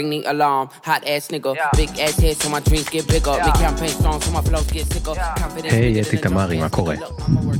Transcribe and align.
ring 0.00 0.10
the 0.10 0.20
alarm. 0.32 0.66
Hot 0.88 1.02
ass 1.12 1.24
nigga, 1.32 1.52
big 1.76 1.90
ass 2.04 2.16
head 2.22 2.36
so 2.40 2.48
my 2.54 2.60
dreams 2.60 2.88
get 2.94 3.04
bigger. 3.12 3.36
Big 3.46 3.56
campaign 3.64 3.92
strong 3.98 4.18
so 4.24 4.30
my 4.36 4.42
flows 4.46 4.70
get 4.72 4.86
sicker. 4.92 5.14
היי, 5.64 6.00
אתי 6.00 6.16
תמרי, 6.16 6.60
מה 6.60 6.68
קורה? 6.68 6.94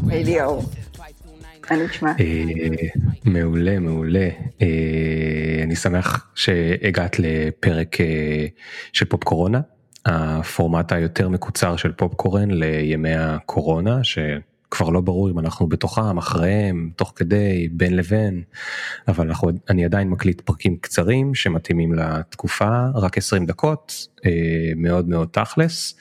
היי 0.08 0.24
ליאור. 0.24 0.62
מה 1.70 1.76
נשמע? 1.76 2.10
אה, 2.20 2.86
מעולה, 3.24 3.78
מעולה. 3.78 4.28
אה, 4.62 5.60
אני 5.62 5.76
שמח 5.76 6.26
שהגעת 6.34 7.18
לפרק 7.18 8.00
אה, 8.00 8.46
של 8.92 9.04
פופ 9.04 9.24
קורונה, 9.24 9.60
הפורמט 10.06 10.92
היותר 10.92 11.28
מקוצר 11.28 11.76
של 11.76 11.92
פופ 11.92 12.14
קורן 12.14 12.50
לימי 12.50 13.14
הקורונה, 13.14 14.04
שכבר 14.74 14.88
לא 14.88 15.00
ברור 15.00 15.30
אם 15.30 15.38
אנחנו 15.38 15.66
בתוכם, 15.66 16.18
אחריהם, 16.18 16.90
תוך 16.96 17.12
כדי, 17.16 17.68
בין 17.72 17.96
לבין, 17.96 18.42
אבל 19.08 19.26
אנחנו, 19.26 19.50
אני 19.68 19.84
עדיין 19.84 20.08
מקליט 20.08 20.40
פרקים 20.40 20.76
קצרים 20.76 21.34
שמתאימים 21.34 21.94
לתקופה, 21.94 22.86
רק 22.94 23.18
20 23.18 23.46
דקות, 23.46 24.06
מאוד 24.76 25.08
מאוד 25.08 25.28
תכלס. 25.32 25.94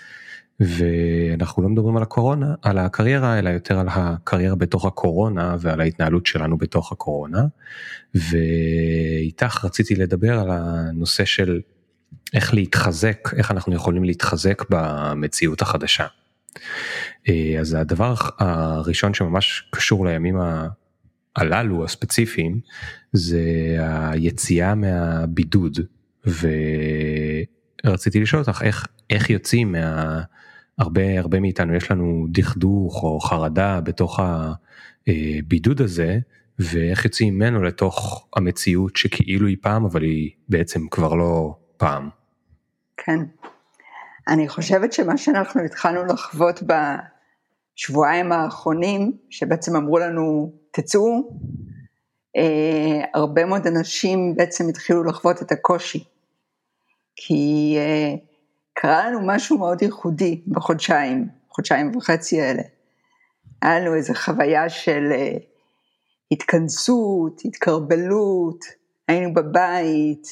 ואנחנו 0.60 1.64
לא 1.64 1.70
מדברים 1.70 1.98
על 1.98 2.04
הקורונה, 2.04 2.56
על 2.62 2.78
הקריירה, 2.78 3.40
אלא 3.40 3.50
יותר 3.50 3.80
על 3.80 3.88
הקריירה 3.92 4.56
בתוך 4.56 4.86
הקורונה 4.86 5.56
ועל 5.60 5.82
ההתנהלות 5.82 6.26
שלנו 6.26 6.58
בתוך 6.58 6.92
הקורונה. 6.92 7.46
ואיתך 8.16 9.66
רציתי 9.66 9.96
לדבר 9.96 10.40
על 10.40 10.50
הנושא 10.52 11.26
של 11.26 11.62
איך 12.34 12.54
להתחזק, 12.54 13.30
איך 13.36 13.52
אנחנו 13.52 13.76
יכולים 13.76 14.04
להתחזק 14.04 14.64
במציאות 14.70 15.62
החדשה. 15.62 16.06
אז 17.60 17.74
הדבר 17.74 18.14
הראשון 18.40 19.14
שממש 19.14 19.70
קשור 19.72 20.06
לימים 20.06 20.36
הללו 21.36 21.86
הספציפיים 21.86 22.60
זה 23.14 23.44
היציאה 23.80 24.76
מהבידוד 24.76 25.80
ורציתי 27.86 28.20
לשאול 28.20 28.42
אותך 28.42 28.62
איך 28.62 28.88
איך 29.10 29.30
יוצאים 29.30 29.72
מה... 29.72 30.22
הרבה 30.80 31.20
הרבה 31.20 31.40
מאיתנו 31.40 31.76
יש 31.76 31.92
לנו 31.92 32.28
דכדוך 32.30 33.04
או 33.04 33.20
חרדה 33.20 33.82
בתוך 33.82 34.20
הבידוד 35.08 35.82
הזה 35.82 36.20
ואיך 36.60 37.06
יוצאים 37.06 37.36
ממנו 37.36 37.64
לתוך 37.64 38.28
המציאות 38.36 38.96
שכאילו 38.96 39.48
היא 39.48 39.58
פעם 39.62 39.86
אבל 39.86 40.02
היא 40.04 40.30
בעצם 40.50 40.88
כבר 40.88 41.14
לא 41.14 41.56
פעם. 41.78 42.10
כן. 42.98 43.20
אני 44.30 44.50
חושבת 44.50 44.94
שמה 44.94 45.18
שאנחנו 45.18 45.62
התחלנו 45.62 46.06
לחוות 46.06 46.60
בשבועיים 46.64 48.32
האחרונים 48.32 49.18
שבעצם 49.30 49.76
אמרו 49.76 50.00
לנו 50.00 50.52
תצאו 50.72 51.40
אה, 52.38 53.06
הרבה 53.14 53.46
מאוד 53.46 53.68
אנשים 53.68 54.36
בעצם 54.36 54.70
התחילו 54.70 55.04
לחוות 55.04 55.42
את 55.42 55.52
הקושי 55.52 56.04
כי 57.16 57.76
אה, 57.78 58.16
קרה 58.74 59.10
לנו 59.10 59.20
משהו 59.24 59.58
מאוד 59.58 59.82
ייחודי 59.82 60.42
בחודשיים, 60.48 61.28
חודשיים 61.50 61.96
וחצי 61.96 62.42
האלה. 62.42 62.62
היה 63.62 63.80
לנו 63.80 63.96
איזו 63.96 64.14
חוויה 64.14 64.70
של 64.70 65.12
uh, 65.12 65.40
התכנסות, 66.32 67.42
התקרבלות, 67.46 68.66
היינו 69.08 69.34
בבית, 69.34 70.28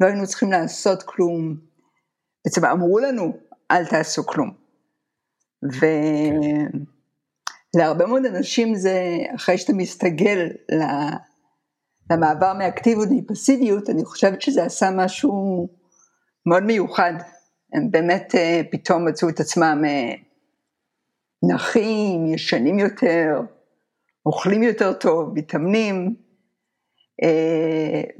לא 0.00 0.06
היינו 0.06 0.26
צריכים 0.26 0.50
לעשות 0.52 1.02
כלום. 1.02 1.69
בעצם 2.44 2.64
אמרו 2.64 2.98
לנו, 2.98 3.32
אל 3.70 3.86
תעשו 3.86 4.26
כלום. 4.26 4.50
ולהרבה 7.74 8.06
מאוד 8.06 8.24
אנשים 8.24 8.74
זה, 8.74 9.18
אחרי 9.36 9.58
שאתה 9.58 9.72
מסתגל 9.72 10.48
למעבר 12.10 12.52
מאקטיביות 12.52 13.08
לפסיביות, 13.10 13.90
אני 13.90 14.04
חושבת 14.04 14.42
שזה 14.42 14.64
עשה 14.64 14.90
משהו 14.90 15.68
מאוד 16.46 16.62
מיוחד. 16.62 17.12
הם 17.72 17.90
באמת 17.90 18.34
אה, 18.34 18.60
פתאום 18.70 19.08
מצאו 19.08 19.28
את 19.28 19.40
עצמם 19.40 19.82
אה, 19.86 20.12
נחים, 21.42 22.26
ישנים 22.26 22.78
יותר, 22.78 23.40
אוכלים 24.26 24.62
יותר 24.62 24.92
טוב, 24.92 25.32
מתאמנים, 25.34 26.14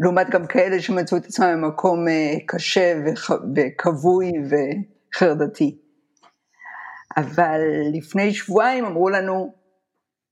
לעומת 0.00 0.30
גם 0.30 0.46
כאלה 0.46 0.82
שמצאו 0.82 1.18
את 1.18 1.24
עצמם 1.24 1.62
במקום 1.62 2.04
קשה 2.46 3.02
וכבוי 3.56 4.32
וחרדתי. 4.50 5.78
אבל 7.16 7.60
לפני 7.92 8.34
שבועיים 8.34 8.84
אמרו 8.84 9.10
לנו, 9.10 9.54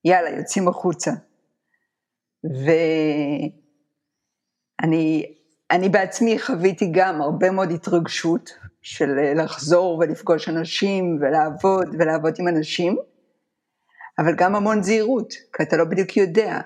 יאללה, 0.04 0.30
יוצאים 0.30 0.68
החוצה. 0.68 1.10
ואני 4.82 5.88
בעצמי 5.90 6.38
חוויתי 6.38 6.88
גם 6.92 7.22
הרבה 7.22 7.50
מאוד 7.50 7.70
התרגשות, 7.70 8.50
של 8.82 9.18
אה, 9.18 9.34
לחזור 9.34 9.98
ולפגוש 9.98 10.48
אנשים 10.48 11.18
ולעבוד 11.20 11.88
ולעבוד 11.98 12.34
עם 12.38 12.48
אנשים, 12.48 12.96
אבל 14.18 14.34
גם 14.36 14.54
המון 14.54 14.82
זהירות, 14.82 15.32
כי 15.32 15.62
אתה 15.62 15.76
לא 15.76 15.84
בדיוק 15.84 16.16
יודע 16.16 16.60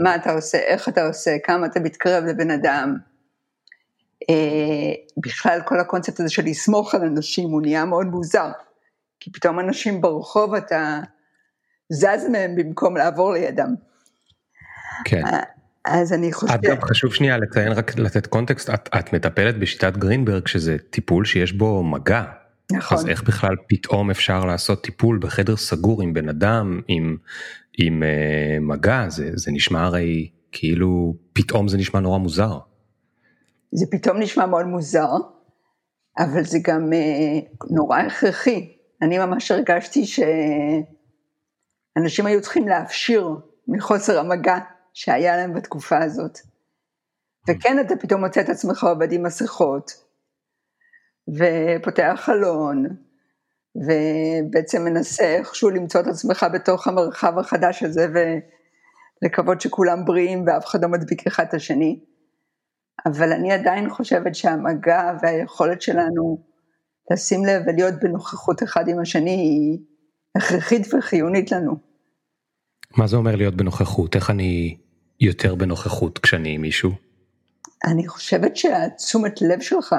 מה 0.00 0.16
אתה 0.16 0.32
עושה, 0.32 0.58
איך 0.58 0.88
אתה 0.88 1.06
עושה, 1.06 1.30
כמה 1.44 1.66
אתה 1.66 1.80
מתקרב 1.80 2.24
לבן 2.24 2.50
אדם. 2.50 2.96
אה, 4.30 4.92
בכלל 5.16 5.60
כל 5.64 5.80
הקונספט 5.80 6.20
הזה 6.20 6.30
של 6.30 6.44
לסמוך 6.44 6.94
על 6.94 7.02
אנשים 7.02 7.50
הוא 7.50 7.62
נהיה 7.62 7.84
מאוד 7.84 8.06
מוזר, 8.06 8.50
כי 9.20 9.32
פתאום 9.32 9.60
אנשים 9.60 10.00
ברחוב 10.00 10.54
אתה 10.54 11.00
זז 11.88 12.28
מהם 12.32 12.56
במקום 12.56 12.96
לעבור 12.96 13.32
לידם. 13.32 13.74
כן. 15.04 15.26
אה, 15.26 15.42
אז 15.84 16.12
אני 16.12 16.32
חושב... 16.32 16.54
את 16.54 16.60
גם 16.60 16.80
חשוב 16.80 17.14
שנייה 17.14 17.38
לציין 17.38 17.72
רק 17.72 17.98
לתת 17.98 18.26
קונטקסט, 18.26 18.70
את, 18.70 18.88
את 18.98 19.12
מטפלת 19.12 19.58
בשיטת 19.58 19.96
גרינברג 19.96 20.46
שזה 20.46 20.76
טיפול 20.90 21.24
שיש 21.24 21.52
בו 21.52 21.82
מגע. 21.82 22.22
נכון. 22.72 22.98
אז 22.98 23.08
איך 23.08 23.22
בכלל 23.22 23.54
פתאום 23.68 24.10
אפשר 24.10 24.44
לעשות 24.44 24.84
טיפול 24.84 25.18
בחדר 25.22 25.56
סגור 25.56 26.02
עם 26.02 26.14
בן 26.14 26.28
אדם, 26.28 26.80
עם, 26.88 27.16
עם 27.78 28.02
uh, 28.02 28.60
מגע, 28.60 29.08
זה, 29.08 29.30
זה 29.34 29.50
נשמע 29.52 29.82
הרי 29.82 30.30
כאילו 30.52 31.14
פתאום 31.32 31.68
זה 31.68 31.76
נשמע 31.76 32.00
נורא 32.00 32.18
מוזר. 32.18 32.58
זה 33.72 33.86
פתאום 33.90 34.18
נשמע 34.18 34.46
מאוד 34.46 34.66
מוזר, 34.66 35.10
אבל 36.18 36.44
זה 36.44 36.58
גם 36.62 36.90
uh, 36.92 37.66
נורא 37.70 37.98
הכרחי. 37.98 38.76
אני 39.02 39.18
ממש 39.18 39.50
הרגשתי 39.50 40.06
שאנשים 40.06 40.66
היו 42.26 42.42
צריכים 42.42 42.68
להפשיר 42.68 43.28
מחוסר 43.68 44.18
המגע 44.18 44.58
שהיה 44.94 45.36
להם 45.36 45.54
בתקופה 45.54 45.98
הזאת. 45.98 46.38
וכן 47.48 47.76
אתה 47.86 47.96
פתאום 47.96 48.24
מוצא 48.24 48.40
את 48.40 48.48
עצמך 48.48 48.84
עובד 48.84 49.12
עם 49.12 49.22
מסכות, 49.22 49.90
ופותח 51.28 52.12
חלון, 52.16 52.86
ובעצם 53.76 54.84
מנסה 54.84 55.24
איכשהו 55.24 55.70
למצוא 55.70 56.00
את 56.00 56.06
עצמך 56.06 56.46
בתוך 56.52 56.88
המרחב 56.88 57.38
החדש 57.38 57.82
הזה, 57.82 58.06
ולקוות 59.22 59.60
שכולם 59.60 60.04
בריאים 60.04 60.44
ואף 60.46 60.66
אחד 60.66 60.82
לא 60.82 60.88
מדביק 60.88 61.26
אחד 61.26 61.44
את 61.48 61.54
השני. 61.54 62.00
אבל 63.06 63.32
אני 63.32 63.52
עדיין 63.52 63.90
חושבת 63.90 64.34
שהמגע 64.34 65.12
והיכולת 65.22 65.82
שלנו 65.82 66.44
לשים 67.10 67.44
לב 67.44 67.62
ולהיות 67.66 67.94
בנוכחות 68.02 68.62
אחד 68.62 68.88
עם 68.88 68.98
השני 68.98 69.30
היא 69.30 69.78
הכרחית 70.36 70.94
וחיונית 70.94 71.52
לנו. 71.52 71.76
מה 72.96 73.06
זה 73.06 73.16
אומר 73.16 73.36
להיות 73.36 73.54
בנוכחות? 73.54 74.16
איך 74.16 74.30
אני 74.30 74.78
יותר 75.20 75.54
בנוכחות 75.54 76.18
כשאני 76.18 76.54
עם 76.54 76.60
מישהו? 76.60 76.90
אני 77.84 78.08
חושבת 78.08 78.56
שהתשומת 78.56 79.42
לב 79.42 79.60
שלך, 79.60 79.96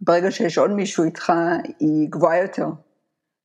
ברגע 0.00 0.30
שיש 0.30 0.58
עוד 0.58 0.70
מישהו 0.70 1.04
איתך, 1.04 1.32
היא 1.80 2.08
גבוהה 2.10 2.42
יותר. 2.42 2.66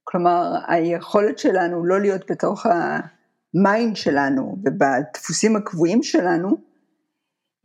כלומר, 0.09 0.55
היכולת 0.67 1.39
שלנו 1.39 1.85
לא 1.85 2.01
להיות 2.01 2.31
בתוך 2.31 2.65
ה 2.65 2.91
mind 2.91 3.95
שלנו 3.95 4.57
ובדפוסים 4.63 5.55
הקבועים 5.55 6.03
שלנו, 6.03 6.57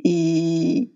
היא 0.04 0.86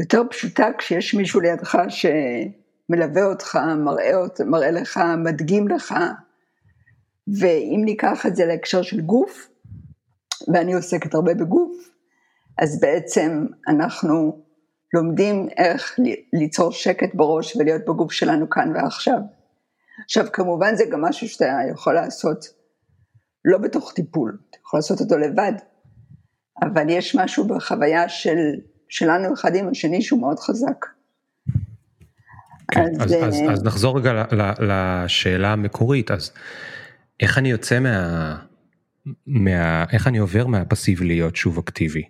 יותר 0.00 0.22
פשוטה 0.30 0.68
כשיש 0.78 1.14
מישהו 1.14 1.40
לידך 1.40 1.78
שמלווה 1.88 3.24
אותך, 3.24 3.58
מראה, 3.76 4.12
מראה 4.46 4.70
לך, 4.70 5.00
מדגים 5.24 5.68
לך, 5.68 5.94
ואם 7.40 7.82
ניקח 7.84 8.26
את 8.26 8.36
זה 8.36 8.46
להקשר 8.46 8.82
של 8.82 9.00
גוף, 9.00 9.48
ואני 10.54 10.74
עוסקת 10.74 11.14
הרבה 11.14 11.34
בגוף, 11.34 11.90
אז 12.58 12.80
בעצם 12.80 13.46
אנחנו 13.68 14.42
לומדים 14.94 15.48
איך 15.56 15.98
ליצור 16.32 16.72
שקט 16.72 17.14
בראש 17.14 17.56
ולהיות 17.56 17.82
בגוף 17.84 18.12
שלנו 18.12 18.50
כאן 18.50 18.72
ועכשיו. 18.74 19.18
עכשיו 20.04 20.26
כמובן 20.32 20.76
זה 20.76 20.84
גם 20.92 21.00
משהו 21.00 21.28
שאתה 21.28 21.44
יכול 21.72 21.94
לעשות 21.94 22.44
לא 23.44 23.58
בתוך 23.58 23.92
טיפול, 23.92 24.38
אתה 24.50 24.58
יכול 24.66 24.78
לעשות 24.78 25.00
אותו 25.00 25.18
לבד, 25.18 25.52
אבל 26.62 26.90
יש 26.90 27.14
משהו 27.14 27.46
בחוויה 27.46 28.08
של, 28.08 28.36
שלנו 28.88 29.34
אחד 29.34 29.54
עם 29.54 29.68
השני 29.68 30.02
שהוא 30.02 30.20
מאוד 30.20 30.38
חזק. 30.38 30.86
כן, 32.70 33.00
אז, 33.00 33.12
אז, 33.12 33.22
אז, 33.22 33.34
אז 33.52 33.64
נחזור 33.64 33.98
רגע 33.98 34.24
לשאלה 34.60 35.52
המקורית, 35.52 36.10
אז 36.10 36.32
איך 37.20 37.38
אני 37.38 37.50
יוצא 37.50 37.80
מה... 37.80 38.36
מה... 39.26 39.84
איך 39.92 40.06
אני 40.06 40.18
עובר 40.18 40.46
מהפסיבי 40.46 41.06
להיות 41.06 41.36
שוב 41.36 41.58
אקטיבי? 41.58 42.02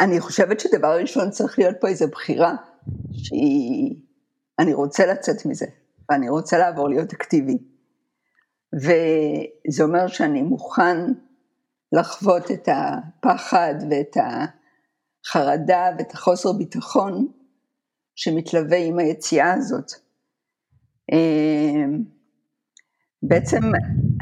אני 0.00 0.20
חושבת 0.20 0.60
שדבר 0.60 1.00
ראשון 1.00 1.30
צריך 1.30 1.58
להיות 1.58 1.76
פה 1.80 1.88
איזו 1.88 2.08
בחירה, 2.08 2.54
שהיא, 3.12 3.96
אני 4.58 4.74
רוצה 4.74 5.06
לצאת 5.06 5.46
מזה, 5.46 5.66
ואני 6.10 6.28
רוצה 6.28 6.58
לעבור 6.58 6.88
להיות 6.88 7.12
אקטיבי. 7.12 7.58
וזה 8.74 9.82
אומר 9.84 10.06
שאני 10.06 10.42
מוכן 10.42 10.96
לחוות 11.92 12.50
את 12.50 12.68
הפחד 12.68 13.74
ואת 13.90 14.16
החרדה 14.16 15.90
ואת 15.98 16.12
החוסר 16.12 16.52
ביטחון 16.52 17.32
שמתלווה 18.14 18.78
עם 18.78 18.98
היציאה 18.98 19.52
הזאת. 19.52 19.92
בעצם 23.22 23.60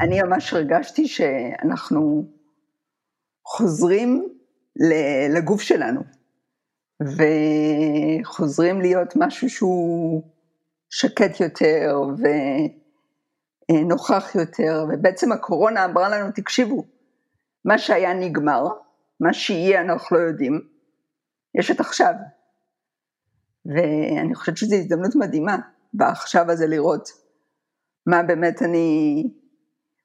אני 0.01 0.21
ממש 0.21 0.53
הרגשתי 0.53 1.07
שאנחנו 1.07 2.25
חוזרים 3.45 4.29
לגוף 5.35 5.61
שלנו, 5.61 6.01
וחוזרים 7.01 8.81
להיות 8.81 9.13
משהו 9.15 9.49
שהוא 9.49 10.23
שקט 10.89 11.39
יותר 11.39 12.01
ונוכח 13.71 14.35
יותר, 14.35 14.85
ובעצם 14.89 15.31
הקורונה 15.31 15.85
אמרה 15.85 16.09
לנו, 16.09 16.31
תקשיבו, 16.35 16.85
מה 17.65 17.77
שהיה 17.77 18.13
נגמר, 18.13 18.67
מה 19.19 19.33
שיהיה 19.33 19.81
אנחנו 19.81 20.17
לא 20.17 20.21
יודעים, 20.21 20.61
יש 21.59 21.71
את 21.71 21.79
עכשיו. 21.79 22.13
ואני 23.65 24.35
חושבת 24.35 24.57
שזו 24.57 24.75
הזדמנות 24.75 25.15
מדהימה 25.15 25.57
בעכשיו 25.93 26.51
הזה 26.51 26.67
לראות 26.67 27.09
מה 28.07 28.23
באמת 28.23 28.61
אני 28.61 29.23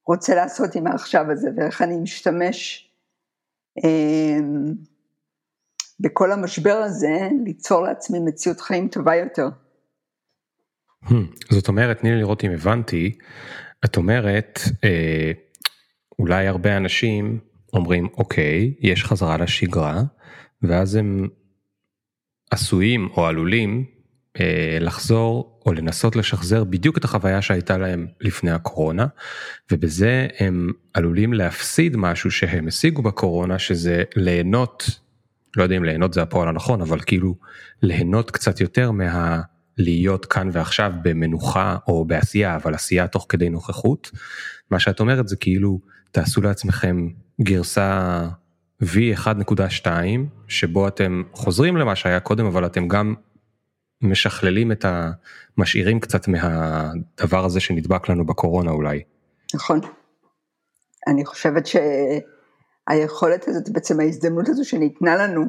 רוצה 0.07 0.35
לעשות 0.35 0.75
עם 0.75 0.87
העכשיו 0.87 1.31
הזה 1.31 1.49
ואיך 1.57 1.83
אני 1.83 1.97
משתמש 1.97 2.91
אה, 3.85 4.39
בכל 6.01 6.33
המשבר 6.33 6.75
הזה 6.75 7.29
ליצור 7.45 7.83
לעצמי 7.83 8.19
מציאות 8.19 8.61
חיים 8.61 8.89
טובה 8.89 9.17
יותר. 9.17 9.49
Hmm, 11.05 11.15
זאת 11.51 11.69
אומרת, 11.69 11.99
תני 11.99 12.11
לי 12.11 12.19
לראות 12.19 12.45
אם 12.45 12.51
הבנתי, 12.51 13.19
את 13.85 13.97
אומרת, 13.97 14.61
אה, 14.85 15.33
אולי 16.19 16.47
הרבה 16.47 16.77
אנשים 16.77 17.39
אומרים, 17.73 18.09
אוקיי, 18.19 18.75
יש 18.81 19.05
חזרה 19.05 19.37
לשגרה, 19.37 20.03
ואז 20.63 20.95
הם 20.95 21.29
עשויים 22.51 23.09
או 23.17 23.27
עלולים 23.27 23.85
אה, 24.41 24.79
לחזור 24.81 25.61
או 25.67 25.73
לנסות 25.73 26.17
לשחזר 26.17 26.65
בדיוק 26.65 26.99
את 26.99 27.05
החוויה 27.05 27.43
שהייתה 27.43 27.79
להם 27.79 28.07
לפני 28.21 28.51
הקורונה 28.51 29.07
ובזה 29.73 30.27
הם 30.39 30.73
עלולים 30.95 31.33
להפסיד 31.33 31.97
משהו 31.97 32.31
שהם 32.31 32.69
השיגו 32.69 33.03
בקורונה 33.03 33.59
שזה 33.59 34.03
ליהנות 34.17 35.01
לא 35.57 35.63
יודע 35.63 35.77
אם 35.77 35.85
ליהנות 35.85 36.15
זה 36.15 36.23
הפועל 36.23 36.49
הנכון 36.49 36.81
אבל 36.81 37.01
כאילו 37.01 37.35
ליהנות 37.83 38.31
קצת 38.31 38.61
יותר 38.61 38.91
מה... 38.91 39.41
להיות 39.81 40.27
כאן 40.27 40.49
ועכשיו 40.53 40.93
במנוחה 41.03 41.77
או 41.89 42.05
בעשייה 42.05 42.57
אבל 42.57 42.75
עשייה 42.75 43.09
תוך 43.09 43.27
כדי 43.29 43.49
נוכחות. 43.49 44.11
מה 44.71 44.81
שאת 44.81 45.01
אומרת 45.01 45.29
זה 45.29 45.37
כאילו 45.37 45.81
תעשו 46.11 46.41
לעצמכם 46.41 47.09
גרסה 47.41 48.29
V1.2 48.83 49.87
שבו 50.49 50.89
אתם 50.89 51.23
חוזרים 51.33 51.77
למה 51.77 51.97
שהיה 51.97 52.21
קודם 52.21 52.47
אבל 52.47 52.67
אתם 52.67 52.89
גם 52.89 53.15
משכללים 54.03 54.73
את 54.73 54.85
ה... 54.85 55.11
משאירים 55.59 56.01
קצת 56.01 56.29
מהדבר 56.29 57.45
הזה 57.45 57.61
שנדבק 57.61 58.09
לנו 58.09 58.27
בקורונה 58.27 58.71
אולי. 58.71 59.03
נכון. 59.55 59.81
אני 61.09 61.25
חושבת 61.25 61.67
שהיכולת 62.91 63.49
הזאת, 63.49 63.69
בעצם 63.69 64.01
ההזדמנות 64.01 64.49
הזו 64.49 64.65
שניתנה 64.65 65.17
לנו 65.17 65.45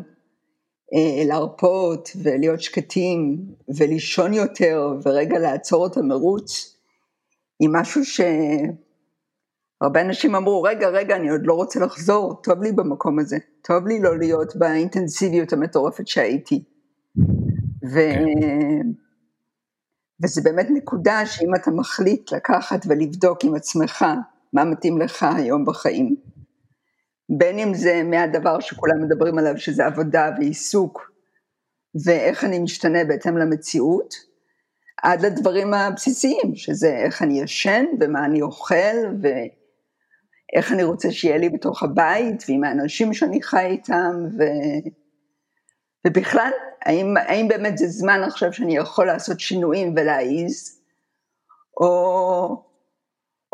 אה, 0.93 1.25
להרפות 1.25 2.09
ולהיות 2.23 2.61
שקטים 2.61 3.45
ולישון 3.77 4.33
יותר 4.33 4.93
ורגע 5.03 5.39
לעצור 5.39 5.88
את 5.88 5.97
המרוץ, 5.97 6.77
היא 7.59 7.69
משהו 7.71 8.05
ש... 8.05 8.21
הרבה 9.81 10.01
אנשים 10.01 10.35
אמרו, 10.35 10.63
רגע, 10.63 10.89
רגע, 10.89 11.15
אני 11.15 11.29
עוד 11.29 11.41
לא 11.43 11.53
רוצה 11.53 11.79
לחזור, 11.79 12.41
טוב 12.43 12.63
לי 12.63 12.71
במקום 12.71 13.19
הזה, 13.19 13.38
טוב 13.61 13.88
לי 13.88 13.99
לא 13.99 14.17
להיות 14.17 14.55
באינטנסיביות 14.55 15.53
המטורפת 15.53 16.07
שהייתי. 16.07 16.63
ו... 17.93 17.93
כן. 17.93 18.88
וזה 20.23 20.41
באמת 20.41 20.67
נקודה 20.69 21.25
שאם 21.25 21.55
אתה 21.55 21.71
מחליט 21.71 22.31
לקחת 22.31 22.85
ולבדוק 22.88 23.43
עם 23.43 23.55
עצמך 23.55 24.05
מה 24.53 24.65
מתאים 24.65 24.97
לך 24.97 25.25
היום 25.38 25.65
בחיים, 25.65 26.15
בין 27.37 27.59
אם 27.59 27.73
זה 27.73 28.03
מהדבר 28.03 28.59
שכולם 28.59 29.03
מדברים 29.03 29.37
עליו 29.37 29.57
שזה 29.57 29.85
עבודה 29.85 30.29
ועיסוק 30.37 31.11
ואיך 32.05 32.43
אני 32.43 32.59
משתנה 32.59 33.03
בהתאם 33.03 33.37
למציאות, 33.37 34.13
עד 35.03 35.25
לדברים 35.25 35.73
הבסיסיים, 35.73 36.55
שזה 36.55 36.97
איך 36.97 37.21
אני 37.21 37.41
ישן 37.41 37.85
ומה 37.99 38.25
אני 38.25 38.41
אוכל 38.41 38.97
ואיך 39.21 40.71
אני 40.71 40.83
רוצה 40.83 41.11
שיהיה 41.11 41.37
לי 41.37 41.49
בתוך 41.49 41.83
הבית 41.83 42.43
ועם 42.47 42.63
האנשים 42.63 43.13
שאני 43.13 43.41
חי 43.41 43.65
איתם 43.65 44.25
ו... 44.37 44.43
ובכלל, 46.07 46.51
האם, 46.85 47.17
האם 47.17 47.47
באמת 47.47 47.77
זה 47.77 47.87
זמן 47.87 48.21
עכשיו 48.23 48.53
שאני 48.53 48.77
יכול 48.77 49.07
לעשות 49.07 49.39
שינויים 49.39 49.93
ולהעיז, 49.97 50.81
או, 51.81 52.63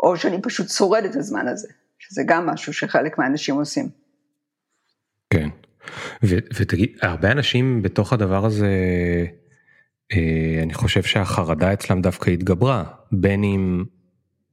או 0.02 0.16
שאני 0.16 0.42
פשוט 0.42 0.68
שורד 0.68 1.04
את 1.04 1.16
הזמן 1.16 1.48
הזה, 1.48 1.68
שזה 2.10 2.22
גם 2.26 2.46
משהו 2.46 2.72
שחלק 2.72 3.18
מהאנשים 3.18 3.54
עושים. 3.54 3.88
כן, 5.30 5.48
ותגיד, 6.22 6.96
הרבה 7.02 7.32
אנשים 7.32 7.82
בתוך 7.82 8.12
הדבר 8.12 8.44
הזה, 8.46 8.68
אה, 10.12 10.60
אני 10.62 10.74
חושב 10.74 11.02
שהחרדה 11.02 11.72
אצלם 11.72 12.02
דווקא 12.02 12.30
התגברה, 12.30 12.84
בין 13.12 13.44
אם 13.44 13.84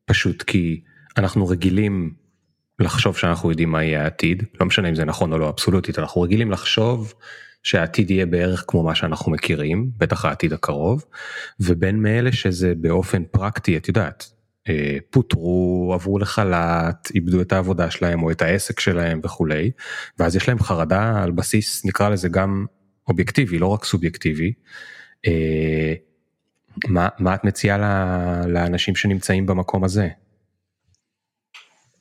פשוט 0.05 0.43
כי 0.43 0.83
אנחנו 1.17 1.47
רגילים 1.47 2.13
לחשוב 2.79 3.17
שאנחנו 3.17 3.49
יודעים 3.49 3.71
מה 3.71 3.83
יהיה 3.83 4.03
העתיד, 4.03 4.43
לא 4.59 4.65
משנה 4.65 4.89
אם 4.89 4.95
זה 4.95 5.05
נכון 5.05 5.33
או 5.33 5.37
לא 5.37 5.49
אבסולוטית, 5.49 5.99
אנחנו 5.99 6.21
רגילים 6.21 6.51
לחשוב 6.51 7.13
שהעתיד 7.63 8.11
יהיה 8.11 8.25
בערך 8.25 8.65
כמו 8.67 8.83
מה 8.83 8.95
שאנחנו 8.95 9.31
מכירים, 9.31 9.91
בטח 9.97 10.25
העתיד 10.25 10.53
הקרוב, 10.53 11.05
ובין 11.59 12.01
מאלה 12.01 12.31
שזה 12.31 12.73
באופן 12.77 13.23
פרקטי, 13.31 13.77
את 13.77 13.87
יודעת, 13.87 14.31
פוטרו, 15.09 15.91
עברו 15.93 16.19
לחל"ת, 16.19 17.11
איבדו 17.15 17.41
את 17.41 17.53
העבודה 17.53 17.91
שלהם 17.91 18.23
או 18.23 18.31
את 18.31 18.41
העסק 18.41 18.79
שלהם 18.79 19.19
וכולי, 19.23 19.71
ואז 20.19 20.35
יש 20.35 20.47
להם 20.47 20.59
חרדה 20.59 21.23
על 21.23 21.31
בסיס, 21.31 21.85
נקרא 21.85 22.09
לזה 22.09 22.29
גם 22.29 22.65
אובייקטיבי, 23.07 23.59
לא 23.59 23.67
רק 23.67 23.85
סובייקטיבי. 23.85 24.53
אה, 25.27 25.93
מה, 26.87 27.07
מה 27.19 27.35
את 27.35 27.43
מציעה 27.43 27.77
לאנשים 28.47 28.95
שנמצאים 28.95 29.45
במקום 29.45 29.83
הזה? 29.83 30.07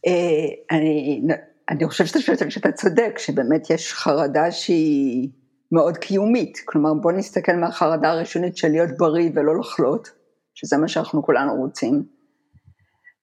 אה, 0.07 0.77
אני, 0.77 1.23
אני 1.69 1.87
חושבת 1.89 2.09
שאתה, 2.09 2.51
שאתה 2.51 2.73
צודק, 2.73 3.19
שבאמת 3.19 3.71
יש 3.71 3.93
חרדה 3.93 4.51
שהיא 4.51 5.29
מאוד 5.73 5.99
קיומית, 5.99 6.59
כלומר 6.65 6.95
בוא 6.95 7.13
נסתכל 7.13 7.53
מהחרדה 7.53 8.11
הראשונית 8.11 8.57
של 8.57 8.69
להיות 8.69 8.91
בריא 8.99 9.31
ולא 9.35 9.59
לחלות, 9.59 10.09
שזה 10.55 10.77
מה 10.77 10.89
שאנחנו 10.89 11.23
כולנו 11.23 11.55
רוצים, 11.55 12.03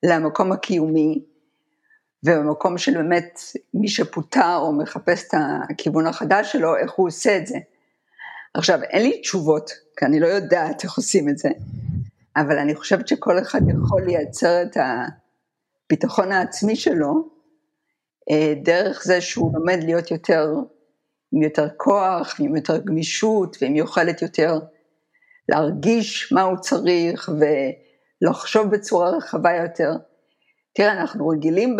למקום 0.03 0.51
הקיומי, 0.51 1.23
ובמקום 2.23 2.77
של 2.77 2.93
באמת 2.93 3.39
מי 3.73 3.87
שפוטר 3.87 4.55
או 4.55 4.73
מחפש 4.73 5.27
את 5.27 5.33
הכיוון 5.69 6.07
החדש 6.07 6.51
שלו, 6.51 6.77
איך 6.77 6.91
הוא 6.91 7.07
עושה 7.07 7.37
את 7.37 7.47
זה. 7.47 7.57
עכשיו, 8.53 8.83
אין 8.83 9.01
לי 9.03 9.21
תשובות, 9.21 9.71
כי 9.97 10.05
אני 10.05 10.19
לא 10.19 10.27
יודעת 10.27 10.83
איך 10.83 10.97
עושים 10.97 11.29
את 11.29 11.37
זה, 11.37 11.49
אבל 12.35 12.57
אני 12.57 12.75
חושבת 12.75 13.07
שכל 13.07 13.39
אחד 13.39 13.61
יכול 13.69 14.01
לייצר 14.01 14.61
את 14.61 14.77
הביטחון 15.87 16.31
העצמי 16.31 16.75
שלו, 16.75 17.29
אה, 18.31 18.53
דרך 18.63 19.03
זה 19.03 19.21
שהוא 19.21 19.53
לומד 19.53 19.83
להיות 19.83 20.11
יותר 20.11 20.53
עם 21.31 21.41
יותר 21.41 21.67
כוח, 21.77 22.35
עם 22.39 22.55
יותר 22.55 22.77
גמישות 22.77 23.57
ועם 23.61 23.75
יכולת 23.75 24.21
יותר 24.21 24.59
להרגיש 25.49 26.31
מה 26.31 26.41
הוא 26.41 26.57
צריך 26.57 27.29
ולחשוב 28.21 28.71
בצורה 28.71 29.09
רחבה 29.09 29.55
יותר. 29.55 29.91
תראה, 30.73 30.91
אנחנו 31.01 31.27
רגילים 31.27 31.77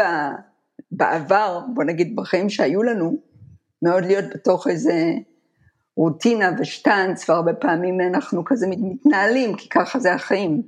בעבר, 0.92 1.60
בוא 1.74 1.84
נגיד 1.84 2.16
בחיים 2.16 2.50
שהיו 2.50 2.84
לנו, 2.84 3.18
מאוד 3.82 4.06
להיות 4.06 4.26
בתוך 4.34 4.68
איזה 4.68 5.12
רוטינה 5.96 6.52
ושטאנץ, 6.60 7.30
והרבה 7.30 7.54
פעמים 7.54 8.02
אנחנו 8.02 8.46
כזה 8.46 8.68
מתנהלים, 8.70 9.56
כי 9.56 9.70
ככה 9.70 10.00
זה 10.00 10.14
החיים. 10.14 10.62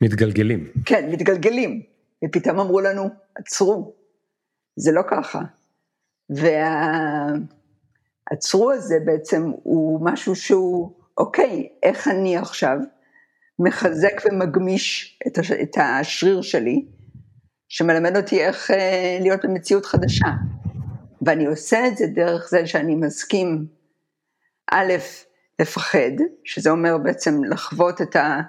מתגלגלים. 0.00 0.70
כן, 0.86 1.10
מתגלגלים. 1.12 1.82
ופתאום 2.24 2.60
אמרו 2.60 2.80
לנו, 2.80 3.08
עצרו, 3.34 3.94
זה 4.76 4.92
לא 4.92 5.02
ככה. 5.10 5.40
וה... 6.30 7.26
הצרו 8.30 8.72
הזה 8.72 8.98
בעצם 9.04 9.50
הוא 9.62 10.00
משהו 10.02 10.36
שהוא, 10.36 10.92
אוקיי, 11.18 11.68
איך 11.82 12.08
אני 12.08 12.36
עכשיו 12.36 12.78
מחזק 13.64 14.22
ומגמיש 14.24 15.18
את, 15.26 15.38
הש, 15.38 15.52
את 15.52 15.76
השריר 15.78 16.42
שלי, 16.42 16.84
שמלמד 17.68 18.16
אותי 18.16 18.40
איך 18.40 18.70
אה, 18.70 19.18
להיות 19.20 19.44
במציאות 19.44 19.86
חדשה. 19.86 20.26
ואני 21.26 21.46
עושה 21.46 21.86
את 21.86 21.96
זה 21.96 22.06
דרך 22.06 22.48
זה 22.50 22.66
שאני 22.66 22.94
מסכים, 22.94 23.66
א', 24.72 24.92
לפחד, 25.60 26.12
שזה 26.44 26.70
אומר 26.70 26.98
בעצם 26.98 27.44
לחוות 27.44 28.02
את 28.02 28.16
ה... 28.16 28.40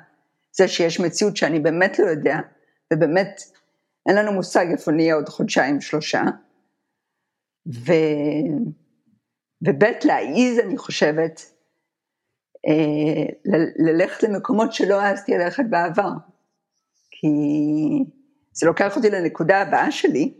זה 0.51 0.68
שיש 0.68 1.00
מציאות 1.00 1.38
שאני 1.38 1.60
באמת 1.60 2.00
לא 2.00 2.06
יודע, 2.06 2.38
ובאמת 2.94 3.41
אין 4.10 4.15
לנו 4.15 4.32
מושג 4.32 4.65
איפה 4.72 4.91
נהיה 4.91 5.15
עוד 5.15 5.30
חודשיים 5.30 5.82
שלושה, 5.82 6.22
ו... 7.68 7.91
וב' 9.68 9.84
להעיז 10.03 10.60
אני 10.60 10.77
חושבת, 10.77 11.51
ללכת 13.80 14.24
למקומות 14.24 14.74
שלא 14.74 15.01
העזתי 15.01 15.32
ללכת 15.32 15.63
בעבר, 15.70 16.12
כי 17.12 17.27
זה 18.51 18.68
לוקח 18.68 18.96
אותי 18.96 19.10
לנקודה 19.10 19.62
הבאה 19.62 19.91
שלי, 19.91 20.34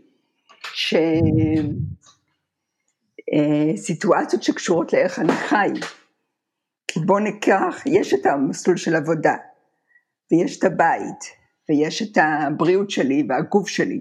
שסיטואציות 3.76 4.42
אה, 4.42 4.46
שקשורות 4.46 4.92
לאיך 4.92 5.18
אני 5.18 5.32
חי, 5.32 5.70
בוא 7.06 7.20
ניקח, 7.20 7.82
יש 7.86 8.14
את 8.14 8.26
המסלול 8.26 8.76
של 8.76 8.96
עבודה, 8.96 9.34
ויש 10.30 10.58
את 10.58 10.64
הבית, 10.64 11.24
ויש 11.68 12.02
את 12.02 12.18
הבריאות 12.20 12.90
שלי 12.90 13.26
והגוף 13.28 13.68
שלי, 13.68 14.00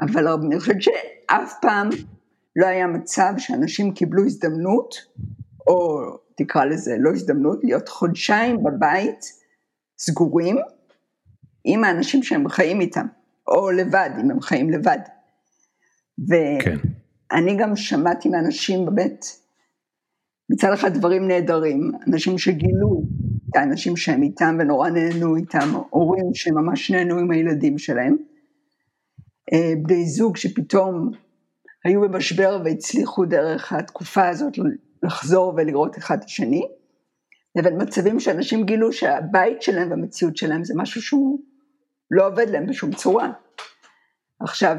אבל 0.00 0.28
אני 0.28 0.60
חושבת 0.60 0.82
שאף 0.82 1.54
פעם 1.62 1.88
לא 2.56 2.66
היה 2.66 2.86
מצב 2.86 3.32
שאנשים 3.38 3.94
קיבלו 3.94 4.24
הזדמנות, 4.24 4.94
או 5.66 6.00
תקרא 6.36 6.64
לזה 6.64 6.96
לא 6.98 7.10
הזדמנות, 7.10 7.64
להיות 7.64 7.88
חודשיים 7.88 8.62
בבית 8.62 9.24
סגורים 9.98 10.56
עם 11.64 11.84
האנשים 11.84 12.22
שהם 12.22 12.48
חיים 12.48 12.80
איתם, 12.80 13.06
או 13.48 13.70
לבד, 13.70 14.10
אם 14.20 14.30
הם 14.30 14.40
חיים 14.40 14.70
לבד. 14.70 14.98
ואני 16.28 17.50
כן. 17.50 17.58
גם 17.58 17.76
שמעתי 17.76 18.28
מאנשים 18.28 18.86
באמת, 18.86 19.24
מצד 20.50 20.72
אחד 20.72 20.94
דברים 20.94 21.28
נהדרים, 21.28 21.90
אנשים 22.06 22.38
שגילו 22.38 23.02
את 23.50 23.56
האנשים 23.56 23.96
שהם 23.96 24.22
איתם 24.22 24.56
ונורא 24.60 24.88
נהנו 24.88 25.36
איתם, 25.36 25.72
הורים 25.90 26.34
שממש 26.34 26.90
נהנו 26.90 27.18
עם 27.18 27.30
הילדים 27.30 27.78
שלהם, 27.78 28.16
אה, 29.52 29.72
בני 29.82 30.06
זוג 30.06 30.36
שפתאום 30.36 31.10
היו 31.84 32.00
במשבר 32.00 32.60
והצליחו 32.64 33.24
דרך 33.24 33.72
התקופה 33.72 34.28
הזאת 34.28 34.58
לחזור 35.04 35.54
ולראות 35.56 35.98
אחד 35.98 36.18
את 36.18 36.24
השני, 36.24 36.68
לבין 37.56 37.82
מצבים 37.82 38.20
שאנשים 38.20 38.64
גילו 38.64 38.92
שהבית 38.92 39.62
שלהם 39.62 39.90
והמציאות 39.90 40.36
שלהם 40.36 40.64
זה 40.64 40.74
משהו 40.76 41.02
שהוא 41.02 41.38
לא 42.10 42.26
עובד 42.26 42.48
להם 42.50 42.66
בשום 42.66 42.94
צורה. 42.94 43.32
עכשיו, 44.40 44.76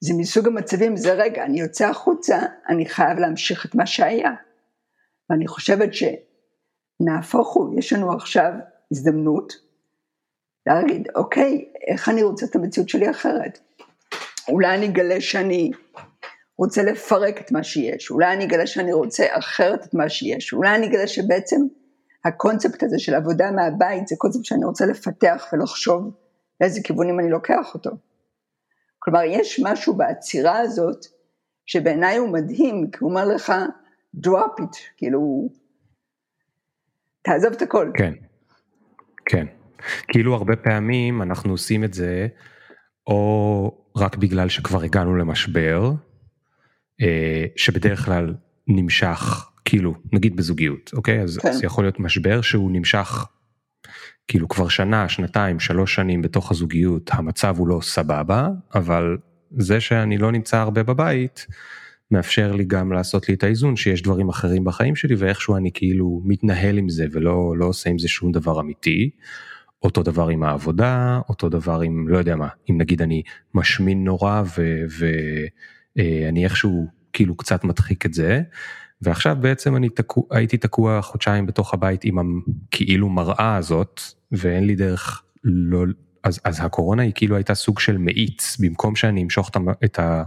זה 0.00 0.14
מסוג 0.18 0.46
המצבים, 0.46 0.96
זה 0.96 1.12
רגע, 1.12 1.44
אני 1.44 1.60
יוצא 1.60 1.88
החוצה, 1.88 2.38
אני 2.68 2.86
חייב 2.86 3.18
להמשיך 3.18 3.66
את 3.66 3.74
מה 3.74 3.86
שהיה. 3.86 4.30
ואני 5.30 5.46
חושבת 5.46 5.90
שנהפוך 5.94 7.54
הוא, 7.54 7.78
יש 7.78 7.92
לנו 7.92 8.12
עכשיו 8.12 8.52
הזדמנות 8.92 9.52
להגיד, 10.66 11.08
אוקיי, 11.14 11.68
איך 11.86 12.08
אני 12.08 12.22
רוצה 12.22 12.46
את 12.46 12.56
המציאות 12.56 12.88
שלי 12.88 13.10
אחרת? 13.10 13.58
אולי 14.48 14.74
אני 14.74 14.86
אגלה 14.86 15.20
שאני 15.20 15.70
רוצה 16.58 16.82
לפרק 16.82 17.40
את 17.40 17.52
מה 17.52 17.62
שיש, 17.62 18.10
אולי 18.10 18.32
אני 18.32 18.44
אגלה 18.44 18.66
שאני 18.66 18.92
רוצה 18.92 19.26
אחרת 19.30 19.84
את 19.84 19.94
מה 19.94 20.08
שיש, 20.08 20.52
אולי 20.52 20.74
אני 20.74 20.86
אגלה 20.86 21.06
שבעצם 21.06 21.60
הקונספט 22.24 22.82
הזה 22.82 22.98
של 22.98 23.14
עבודה 23.14 23.50
מהבית 23.50 24.08
זה 24.08 24.14
קונספט 24.18 24.44
שאני 24.44 24.64
רוצה 24.64 24.86
לפתח 24.86 25.44
ולחשוב 25.52 26.14
לאיזה 26.60 26.80
כיוונים 26.84 27.20
אני 27.20 27.30
לוקח 27.30 27.74
אותו. 27.74 27.90
כלומר, 28.98 29.20
יש 29.24 29.60
משהו 29.64 29.94
בעצירה 29.94 30.58
הזאת 30.58 31.06
שבעיניי 31.66 32.16
הוא 32.16 32.28
מדהים, 32.28 32.90
כי 32.90 32.98
הוא 33.00 33.10
אומר 33.10 33.24
לך, 33.24 33.52
drop 34.26 34.60
it, 34.60 34.76
כאילו, 34.96 35.48
תעזוב 37.22 37.52
את 37.52 37.62
הכל. 37.62 37.90
כן, 37.94 38.12
כן. 39.26 39.46
כאילו 40.08 40.34
הרבה 40.34 40.56
פעמים 40.56 41.22
אנחנו 41.22 41.52
עושים 41.52 41.84
את 41.84 41.94
זה, 41.94 42.26
או 43.06 43.70
רק 43.96 44.16
בגלל 44.16 44.48
שכבר 44.48 44.82
הגענו 44.82 45.16
למשבר, 45.16 45.92
שבדרך 47.56 48.04
כלל 48.04 48.34
נמשך, 48.68 49.50
כאילו, 49.64 49.94
נגיד 50.12 50.36
בזוגיות, 50.36 50.90
אוקיי? 50.94 51.20
אז, 51.20 51.38
כן. 51.38 51.48
אז 51.48 51.62
יכול 51.62 51.84
להיות 51.84 52.00
משבר 52.00 52.40
שהוא 52.40 52.70
נמשך, 52.70 53.26
כאילו 54.28 54.48
כבר 54.48 54.68
שנה, 54.68 55.08
שנתיים, 55.08 55.60
שלוש 55.60 55.94
שנים 55.94 56.22
בתוך 56.22 56.50
הזוגיות, 56.50 57.10
המצב 57.12 57.58
הוא 57.58 57.68
לא 57.68 57.78
סבבה, 57.82 58.48
אבל 58.74 59.16
זה 59.50 59.80
שאני 59.80 60.18
לא 60.18 60.32
נמצא 60.32 60.56
הרבה 60.56 60.82
בבית, 60.82 61.46
מאפשר 62.10 62.52
לי 62.52 62.64
גם 62.64 62.92
לעשות 62.92 63.28
לי 63.28 63.34
את 63.34 63.44
האיזון 63.44 63.76
שיש 63.76 64.02
דברים 64.02 64.28
אחרים 64.28 64.64
בחיים 64.64 64.96
שלי 64.96 65.14
ואיכשהו 65.14 65.56
אני 65.56 65.70
כאילו 65.74 66.22
מתנהל 66.24 66.78
עם 66.78 66.88
זה 66.88 67.06
ולא 67.12 67.54
לא 67.56 67.64
עושה 67.64 67.90
עם 67.90 67.98
זה 67.98 68.08
שום 68.08 68.32
דבר 68.32 68.60
אמיתי. 68.60 69.10
אותו 69.82 70.02
דבר 70.02 70.28
עם 70.28 70.42
העבודה, 70.42 71.20
אותו 71.28 71.48
דבר 71.48 71.80
עם 71.80 72.08
לא 72.08 72.18
יודע 72.18 72.36
מה, 72.36 72.48
אם 72.70 72.78
נגיד 72.78 73.02
אני 73.02 73.22
משמין 73.54 74.04
נורא 74.04 74.42
ואני 74.98 75.48
אה, 75.98 76.30
איכשהו 76.36 76.86
כאילו 77.12 77.36
קצת 77.36 77.64
מדחיק 77.64 78.06
את 78.06 78.14
זה, 78.14 78.42
ועכשיו 79.02 79.36
בעצם 79.40 79.76
אני 79.76 79.88
תקוע, 79.88 80.24
הייתי 80.30 80.56
תקוע 80.56 81.02
חודשיים 81.02 81.46
בתוך 81.46 81.74
הבית 81.74 82.04
עם 82.04 82.18
הכאילו 82.18 83.08
מראה 83.08 83.56
הזאת, 83.56 84.00
ואין 84.32 84.64
לי 84.66 84.74
דרך 84.74 85.22
לא, 85.44 85.84
אז, 86.24 86.40
אז 86.44 86.58
הקורונה 86.60 87.02
היא 87.02 87.12
כאילו 87.14 87.36
הייתה 87.36 87.54
סוג 87.54 87.78
של 87.80 87.98
מאיץ, 87.98 88.56
במקום 88.60 88.96
שאני 88.96 89.22
אמשוך 89.22 89.50
את, 89.84 89.98
ה, 89.98 90.22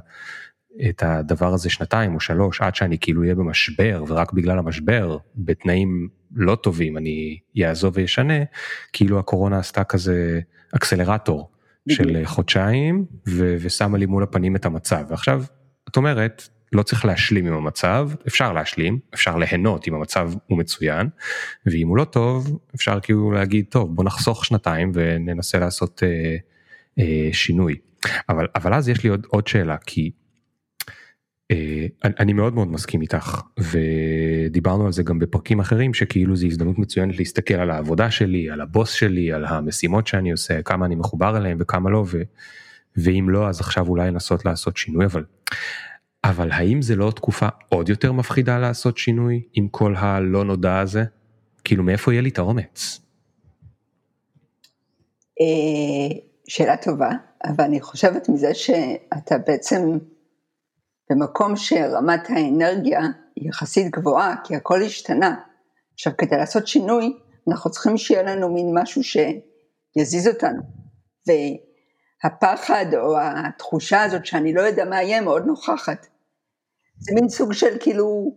את 0.89 1.03
הדבר 1.05 1.53
הזה 1.53 1.69
שנתיים 1.69 2.15
או 2.15 2.19
שלוש 2.19 2.61
עד 2.61 2.75
שאני 2.75 2.97
כאילו 2.99 3.21
אהיה 3.21 3.35
במשבר 3.35 4.03
ורק 4.07 4.33
בגלל 4.33 4.59
המשבר 4.59 5.17
בתנאים 5.35 6.09
לא 6.35 6.55
טובים 6.55 6.97
אני 6.97 7.39
יעזוב 7.55 7.93
וישנה 7.97 8.43
כאילו 8.93 9.19
הקורונה 9.19 9.59
עשתה 9.59 9.83
כזה 9.83 10.39
אקסלרטור 10.75 11.51
של 11.89 12.21
חודשיים 12.25 13.05
ו- 13.27 13.55
ושמה 13.59 13.97
לי 13.97 14.05
מול 14.05 14.23
הפנים 14.23 14.55
את 14.55 14.65
המצב. 14.65 15.03
ועכשיו 15.09 15.43
את 15.91 15.97
אומרת 15.97 16.49
לא 16.73 16.83
צריך 16.83 17.05
להשלים 17.05 17.45
עם 17.47 17.53
המצב 17.53 18.09
אפשר 18.27 18.53
להשלים 18.53 18.99
אפשר 19.13 19.37
ליהנות 19.37 19.87
אם 19.87 19.93
המצב 19.93 20.31
הוא 20.47 20.57
מצוין 20.57 21.07
ואם 21.65 21.87
הוא 21.87 21.97
לא 21.97 22.03
טוב 22.03 22.59
אפשר 22.75 22.99
כאילו 22.99 23.31
להגיד 23.31 23.65
טוב 23.69 23.95
בוא 23.95 24.03
נחסוך 24.03 24.45
שנתיים 24.45 24.91
וננסה 24.93 25.59
לעשות 25.59 26.03
אה, 26.03 26.35
אה, 26.99 27.29
שינוי 27.33 27.75
אבל 28.29 28.47
אבל 28.55 28.73
אז 28.73 28.89
יש 28.89 29.03
לי 29.03 29.09
עוד 29.09 29.27
עוד 29.29 29.47
שאלה 29.47 29.77
כי. 29.77 30.11
אה, 31.51 31.85
אני 32.03 32.33
מאוד 32.33 32.53
מאוד 32.53 32.67
מסכים 32.67 33.01
איתך 33.01 33.41
ודיברנו 33.57 34.85
על 34.85 34.91
זה 34.91 35.03
גם 35.03 35.19
בפרקים 35.19 35.59
אחרים 35.59 35.93
שכאילו 35.93 36.35
זו 36.35 36.47
הזדמנות 36.47 36.79
מצוינת 36.79 37.17
להסתכל 37.17 37.53
על 37.53 37.71
העבודה 37.71 38.11
שלי 38.11 38.49
על 38.49 38.61
הבוס 38.61 38.91
שלי 38.91 39.31
על 39.31 39.45
המשימות 39.45 40.07
שאני 40.07 40.31
עושה 40.31 40.61
כמה 40.61 40.85
אני 40.85 40.95
מחובר 40.95 41.37
אליהם 41.37 41.57
וכמה 41.61 41.89
לא 41.89 42.05
ו, 42.07 42.21
ואם 43.03 43.29
לא 43.29 43.49
אז 43.49 43.59
עכשיו 43.59 43.87
אולי 43.87 44.07
לנסות 44.07 44.45
לעשות 44.45 44.77
שינוי 44.77 45.05
אבל 45.05 45.25
אבל 46.23 46.51
האם 46.51 46.81
זה 46.81 46.95
לא 46.95 47.11
תקופה 47.15 47.47
עוד 47.69 47.89
יותר 47.89 48.11
מפחידה 48.11 48.59
לעשות 48.59 48.97
שינוי 48.97 49.43
עם 49.53 49.67
כל 49.67 49.95
הלא 49.95 50.45
נודע 50.45 50.79
הזה 50.79 51.03
כאילו 51.63 51.83
מאיפה 51.83 52.13
יהיה 52.13 52.21
לי 52.21 52.29
את 52.29 52.37
האומץ. 52.37 52.99
אה, 55.41 56.17
שאלה 56.47 56.77
טובה 56.77 57.09
אבל 57.45 57.63
אני 57.63 57.81
חושבת 57.81 58.29
מזה 58.29 58.53
שאתה 58.53 59.37
בעצם 59.37 59.97
במקום 61.09 61.55
שרמת 61.55 62.29
האנרגיה 62.29 63.01
היא 63.35 63.49
יחסית 63.49 63.91
גבוהה, 63.91 64.35
כי 64.43 64.55
הכל 64.55 64.81
השתנה. 64.81 65.35
עכשיו, 65.93 66.13
כדי 66.17 66.37
לעשות 66.37 66.67
שינוי, 66.67 67.13
אנחנו 67.47 67.71
צריכים 67.71 67.97
שיהיה 67.97 68.23
לנו 68.23 68.53
מין 68.53 68.67
משהו 68.73 69.01
שיזיז 69.03 70.27
אותנו. 70.27 70.61
והפחד 72.23 72.85
או 72.93 73.17
התחושה 73.19 74.03
הזאת 74.03 74.25
שאני 74.25 74.53
לא 74.53 74.61
יודע 74.61 74.85
מה 74.85 75.03
יהיה 75.03 75.21
מאוד 75.21 75.45
נוכחת. 75.45 76.07
זה 76.97 77.11
מין 77.15 77.29
סוג 77.29 77.53
של 77.53 77.77
כאילו, 77.79 78.35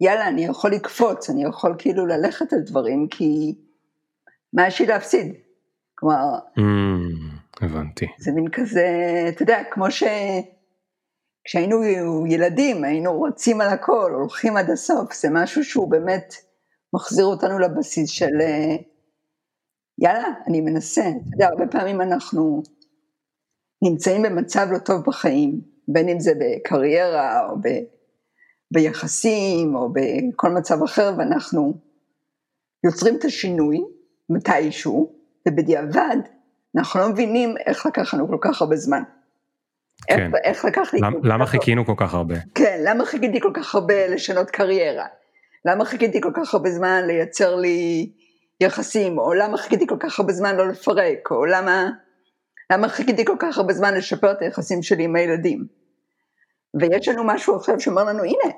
יאללה, 0.00 0.28
אני 0.28 0.44
יכול 0.44 0.72
לקפוץ, 0.72 1.30
אני 1.30 1.44
יכול 1.44 1.74
כאילו 1.78 2.06
ללכת 2.06 2.52
על 2.52 2.60
דברים, 2.60 3.08
כי 3.08 3.54
מה 4.52 4.66
יש 4.66 4.80
לי 4.80 4.86
להפסיד? 4.86 5.34
כלומר... 5.94 6.38
Mm, 6.58 7.62
הבנתי. 7.64 8.06
זה 8.18 8.32
מין 8.32 8.50
כזה, 8.50 8.86
אתה 9.28 9.42
יודע, 9.42 9.62
כמו 9.70 9.90
ש... 9.90 10.02
כשהיינו 11.44 11.82
ילדים 12.26 12.84
היינו 12.84 13.22
רצים 13.22 13.60
על 13.60 13.68
הכל, 13.68 14.12
הולכים 14.14 14.56
עד 14.56 14.70
הסוף, 14.70 15.14
זה 15.14 15.28
משהו 15.32 15.64
שהוא 15.64 15.90
באמת 15.90 16.34
מחזיר 16.94 17.24
אותנו 17.24 17.58
לבסיס 17.58 18.10
של 18.10 18.40
אה, 18.40 18.76
יאללה, 19.98 20.28
אני 20.46 20.60
מנסה. 20.60 21.00
אתה 21.00 21.34
יודע, 21.34 21.48
הרבה 21.48 21.66
פעמים 21.66 22.00
אנחנו 22.00 22.62
נמצאים 23.90 24.22
במצב 24.22 24.66
לא 24.70 24.78
טוב 24.78 25.02
בחיים, 25.06 25.60
בין 25.88 26.08
אם 26.08 26.20
זה 26.20 26.32
בקריירה 26.40 27.48
או 27.50 27.56
ב, 27.56 27.68
ביחסים 28.70 29.74
או 29.74 29.88
בכל 29.92 30.50
מצב 30.50 30.82
אחר, 30.82 31.14
ואנחנו 31.18 31.74
יוצרים 32.84 33.16
את 33.18 33.24
השינוי 33.24 33.78
מתישהו, 34.30 35.12
ובדיעבד 35.48 36.16
אנחנו 36.76 37.00
לא 37.00 37.08
מבינים 37.08 37.54
איך 37.66 37.86
לקח 37.86 38.14
לנו 38.14 38.28
כל 38.28 38.38
כך 38.40 38.62
הרבה 38.62 38.76
זמן. 38.76 39.02
כן. 40.06 40.20
איך, 40.20 40.34
איך 40.44 40.64
לקח 40.64 40.94
לי... 40.94 41.00
למ, 41.00 41.12
למה 41.22 41.46
חיכינו 41.46 41.86
כל 41.86 41.94
כך 41.96 42.14
הרבה? 42.14 42.34
כן, 42.54 42.80
למה 42.84 43.04
חיכיתי 43.04 43.40
כל 43.40 43.50
כך 43.54 43.74
הרבה 43.74 44.06
לשנות 44.08 44.50
קריירה? 44.50 45.06
למה 45.64 45.84
חיכיתי 45.84 46.20
כל 46.20 46.30
כך 46.34 46.54
הרבה 46.54 46.70
זמן 46.70 47.02
לייצר 47.06 47.56
לי 47.56 48.10
יחסים? 48.60 49.18
או 49.18 49.34
למה 49.34 49.56
חיכיתי 49.56 49.86
כל 49.86 49.96
כך 50.00 50.20
הרבה 50.20 50.32
זמן 50.32 50.56
לא 50.56 50.68
לפרק? 50.68 51.30
או 51.30 51.44
למה, 51.44 51.90
למה 52.72 52.88
חיכיתי 52.88 53.24
כל 53.24 53.36
כך 53.38 53.58
הרבה 53.58 53.72
זמן 53.72 53.94
לשפר 53.94 54.32
את 54.32 54.42
היחסים 54.42 54.82
שלי 54.82 55.04
עם 55.04 55.16
הילדים? 55.16 55.66
ויש 56.80 57.08
לנו 57.08 57.24
משהו 57.24 57.56
עכשיו 57.56 57.80
שאומר 57.80 58.04
לנו, 58.04 58.24
הנה, 58.24 58.54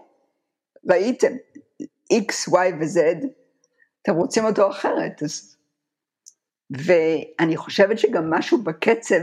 ראיתם, 0.91 1.33
X, 2.13 2.51
Y 2.51 2.75
ו-Z, 2.81 3.27
אתם 4.03 4.15
רוצים 4.15 4.45
אותו 4.45 4.71
אחרת. 4.71 5.23
אז... 5.23 5.57
ואני 6.71 7.57
חושבת 7.57 7.99
שגם 7.99 8.31
משהו 8.31 8.63
בקצב 8.63 9.21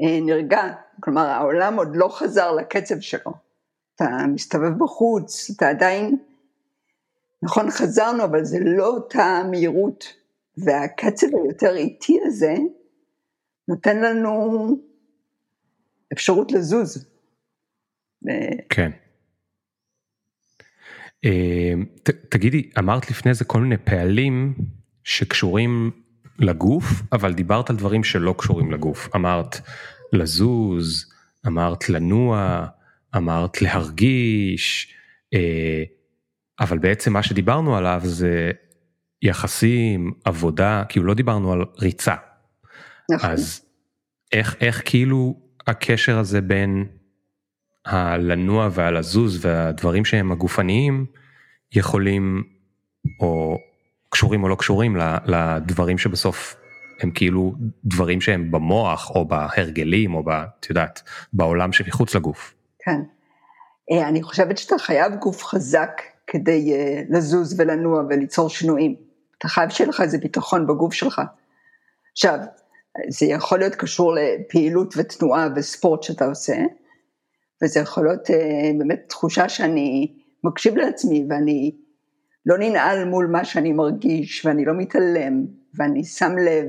אה, 0.00 0.20
נרגע, 0.20 0.62
כלומר 1.00 1.26
העולם 1.26 1.76
עוד 1.76 1.96
לא 1.96 2.08
חזר 2.08 2.52
לקצב 2.52 3.00
שלו. 3.00 3.32
אתה 3.94 4.04
מסתובב 4.28 4.78
בחוץ, 4.78 5.50
אתה 5.56 5.68
עדיין, 5.68 6.16
נכון 7.42 7.70
חזרנו, 7.70 8.24
אבל 8.24 8.44
זה 8.44 8.58
לא 8.60 8.86
אותה 8.86 9.42
מהירות, 9.50 10.04
והקצב 10.56 11.26
היותר 11.34 11.76
איטי 11.76 12.20
הזה 12.24 12.54
נותן 13.68 14.02
לנו 14.02 14.76
אפשרות 16.12 16.52
לזוז. 16.52 17.06
כן. 18.68 18.90
אה, 21.24 21.72
תגידי, 22.28 22.70
אמרת 22.78 23.10
לפני 23.10 23.34
זה 23.34 23.44
כל 23.44 23.60
מיני 23.60 23.76
פעלים 23.76 24.54
שקשורים 25.04 25.90
לגוף, 26.38 26.84
אבל 27.12 27.34
דיברת 27.34 27.70
על 27.70 27.76
דברים 27.76 28.04
שלא 28.04 28.34
קשורים 28.38 28.72
לגוף. 28.72 29.08
אמרת 29.16 29.60
לזוז, 30.12 31.12
אמרת 31.46 31.88
לנוע, 31.88 32.66
אמרת 33.16 33.62
להרגיש, 33.62 34.94
אה, 35.34 35.82
אבל 36.60 36.78
בעצם 36.78 37.12
מה 37.12 37.22
שדיברנו 37.22 37.76
עליו 37.76 38.00
זה 38.04 38.50
יחסים, 39.22 40.12
עבודה, 40.24 40.84
כאילו 40.88 41.06
לא 41.06 41.14
דיברנו 41.14 41.52
על 41.52 41.64
ריצה. 41.78 42.14
נכון. 43.10 43.30
אז 43.30 43.64
איך, 44.32 44.56
איך 44.60 44.82
כאילו 44.84 45.34
הקשר 45.66 46.18
הזה 46.18 46.40
בין 46.40 46.86
הלנוע 47.86 48.68
והלזוז 48.72 49.44
והדברים 49.46 50.04
שהם 50.04 50.32
הגופניים 50.32 51.06
יכולים 51.72 52.42
או 53.20 53.58
קשורים 54.08 54.42
או 54.42 54.48
לא 54.48 54.54
קשורים 54.54 54.96
לדברים 55.26 55.98
שבסוף 55.98 56.56
הם 57.00 57.10
כאילו 57.10 57.54
דברים 57.84 58.20
שהם 58.20 58.50
במוח 58.50 59.10
או 59.10 59.24
בהרגלים 59.24 60.14
או 60.14 60.22
את 60.60 60.70
יודעת 60.70 61.02
בעולם 61.32 61.72
שמחוץ 61.72 62.14
לגוף. 62.14 62.54
כן. 62.78 63.00
אה, 63.92 64.08
אני 64.08 64.22
חושבת 64.22 64.58
שאתה 64.58 64.78
חייב 64.78 65.14
גוף 65.14 65.44
חזק 65.44 66.02
כדי 66.26 66.72
אה, 66.72 67.02
לזוז 67.08 67.60
ולנוע 67.60 68.02
וליצור 68.10 68.48
שינויים. 68.48 68.94
אתה 69.38 69.48
חייב 69.48 69.70
שיהיה 69.70 69.90
לך 69.90 70.00
איזה 70.00 70.18
ביטחון 70.18 70.66
בגוף 70.66 70.92
שלך. 70.94 71.22
עכשיו, 72.12 72.38
זה 73.08 73.26
יכול 73.26 73.58
להיות 73.58 73.74
קשור 73.74 74.14
לפעילות 74.14 74.94
ותנועה 74.96 75.48
וספורט 75.56 76.02
שאתה 76.02 76.26
עושה, 76.26 76.56
וזה 77.62 77.80
יכול 77.80 78.04
להיות 78.04 78.30
אה, 78.30 78.70
באמת 78.78 79.04
תחושה 79.08 79.48
שאני 79.48 80.14
מקשיב 80.44 80.76
לעצמי 80.76 81.26
ואני 81.30 81.76
לא 82.46 82.58
ננעל 82.58 83.04
מול 83.04 83.26
מה 83.26 83.44
שאני 83.44 83.72
מרגיש 83.72 84.46
ואני 84.46 84.64
לא 84.64 84.72
מתעלם 84.74 85.46
ואני 85.74 86.04
שם 86.04 86.32
לב 86.38 86.66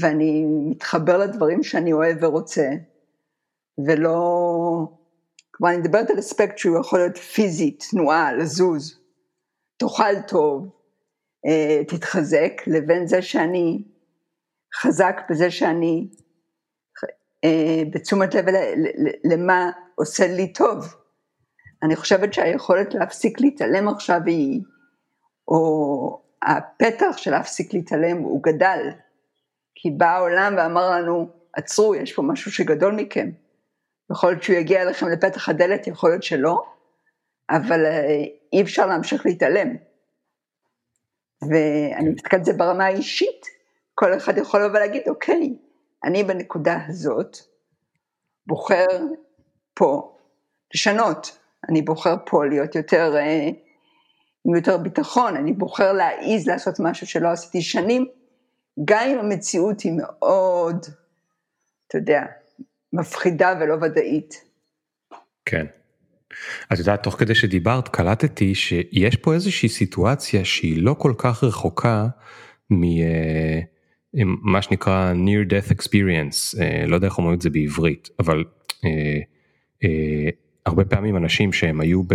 ואני 0.00 0.44
מתחבר 0.70 1.18
לדברים 1.18 1.62
שאני 1.62 1.92
אוהב 1.92 2.16
ורוצה 2.22 2.70
ולא, 3.86 4.18
כלומר 5.50 5.74
אני 5.74 5.80
מדברת 5.80 6.10
על 6.10 6.18
אספקט 6.18 6.58
שהוא 6.58 6.80
יכול 6.80 6.98
להיות 6.98 7.16
פיזי, 7.16 7.70
תנועה, 7.70 8.32
לזוז, 8.32 8.98
תאכל 9.76 10.20
טוב, 10.28 10.68
אה, 11.46 11.84
תתחזק, 11.88 12.52
לבין 12.66 13.06
זה 13.06 13.22
שאני 13.22 13.82
חזק 14.74 15.20
בזה 15.30 15.50
שאני 15.50 16.08
אה, 17.44 17.82
בתשומת 17.90 18.34
לב 18.34 18.44
למה 19.24 19.70
עושה 19.94 20.26
לי 20.26 20.52
טוב. 20.52 20.94
אני 21.82 21.96
חושבת 21.96 22.32
שהיכולת 22.32 22.94
להפסיק 22.94 23.40
להתעלם 23.40 23.88
עכשיו 23.88 24.20
היא, 24.26 24.60
או 25.48 26.22
הפתח 26.42 27.16
של 27.16 27.30
להפסיק 27.30 27.74
להתעלם 27.74 28.18
הוא 28.18 28.42
גדל. 28.42 28.90
כי 29.74 29.90
בא 29.90 30.06
העולם 30.06 30.54
ואמר 30.56 30.90
לנו, 30.90 31.28
עצרו, 31.52 31.94
יש 31.94 32.12
פה 32.12 32.22
משהו 32.22 32.52
שגדול 32.52 32.94
מכם. 32.94 33.30
יכול 34.12 34.30
להיות 34.30 34.42
שהוא 34.42 34.56
יגיע 34.56 34.82
אליכם 34.82 35.08
לפתח 35.08 35.48
הדלת, 35.48 35.86
יכול 35.86 36.10
להיות 36.10 36.22
שלא, 36.22 36.64
אבל 37.50 37.86
אה, 37.86 38.24
אי 38.52 38.62
אפשר 38.62 38.86
להמשיך 38.86 39.26
להתעלם. 39.26 39.76
ואני 41.42 42.08
מסתכלת 42.08 42.44
זה 42.44 42.52
ברמה 42.52 42.84
האישית, 42.84 43.46
כל 43.94 44.16
אחד 44.16 44.38
יכול 44.38 44.64
לבוא 44.64 44.76
ולהגיד, 44.76 45.02
אוקיי, 45.08 45.54
אני 46.04 46.24
בנקודה 46.24 46.78
הזאת 46.88 47.36
בוחר 48.46 48.86
פה 49.74 50.18
לשנות, 50.74 51.38
אני 51.68 51.82
בוחר 51.82 52.14
פה 52.26 52.44
להיות 52.44 52.74
יותר, 52.74 53.16
אה, 53.16 53.48
עם 54.44 54.54
יותר 54.54 54.78
ביטחון, 54.78 55.36
אני 55.36 55.52
בוחר 55.52 55.92
להעיז 55.92 56.48
לעשות 56.48 56.80
משהו 56.80 57.06
שלא 57.06 57.28
עשיתי 57.28 57.62
שנים, 57.62 58.06
גם 58.84 59.08
אם 59.08 59.18
המציאות 59.18 59.80
היא 59.80 59.92
מאוד, 59.96 60.86
אתה 61.88 61.98
יודע, 61.98 62.22
מפחידה 62.92 63.54
ולא 63.60 63.74
ודאית. 63.82 64.34
כן. 65.44 65.66
את 66.72 66.78
יודעת, 66.78 67.02
תוך 67.02 67.14
כדי 67.14 67.34
שדיברת, 67.34 67.88
קלטתי 67.88 68.54
שיש 68.54 69.16
פה 69.16 69.34
איזושהי 69.34 69.68
סיטואציה 69.68 70.44
שהיא 70.44 70.82
לא 70.82 70.94
כל 70.98 71.12
כך 71.18 71.44
רחוקה 71.44 72.06
מ... 72.70 72.84
אה, 72.84 73.60
מה 74.14 74.62
שנקרא 74.62 75.12
near 75.14 75.48
death 75.50 75.72
experience, 75.72 76.60
אה, 76.60 76.86
לא 76.86 76.94
יודע 76.94 77.06
איך 77.06 77.18
אומרים 77.18 77.36
את 77.36 77.42
זה 77.42 77.50
בעברית, 77.50 78.08
אבל 78.18 78.44
אה, 78.84 79.18
אה, 79.84 80.28
הרבה 80.66 80.84
פעמים 80.84 81.16
אנשים 81.16 81.52
שהם 81.52 81.80
היו 81.80 82.02
ב... 82.02 82.14